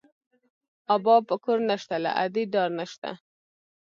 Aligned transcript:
ابا 0.95 1.15
په 1.27 1.35
کور 1.43 1.57
نه 1.69 1.75
شته، 1.81 1.95
له 2.03 2.11
ادې 2.23 2.43
ډار 2.53 2.69
نه 2.79 2.85
شته 2.91 3.11